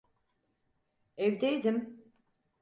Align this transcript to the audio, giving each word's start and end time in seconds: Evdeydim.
Evdeydim. 1.17 2.03